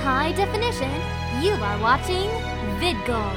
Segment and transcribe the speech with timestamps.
[0.00, 0.90] high definition,
[1.42, 2.28] you are watching
[2.80, 3.36] VidGoal.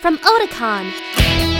[0.00, 1.55] From Oticon.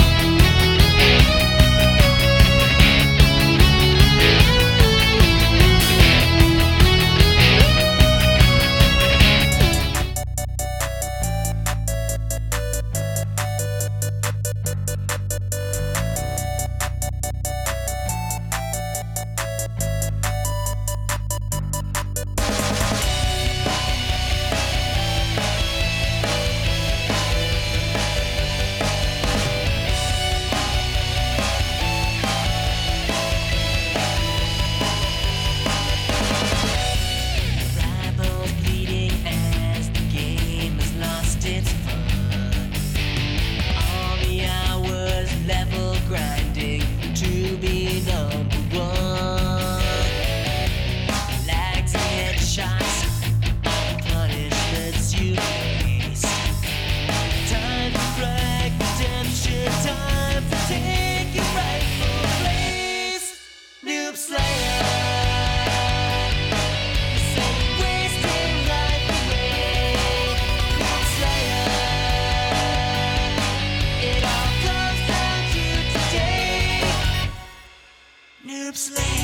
[78.76, 79.15] lips.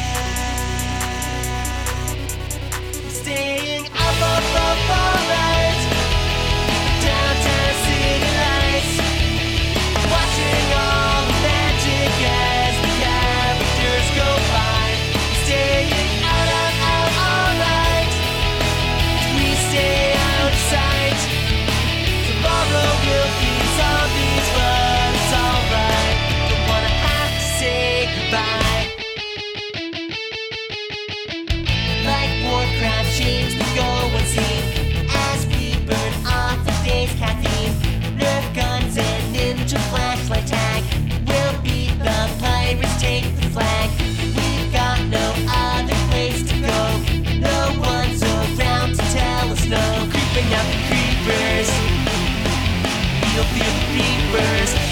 [53.63, 54.92] the beavers